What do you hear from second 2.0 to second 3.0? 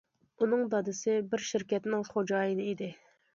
خوجايىنى ئىدى.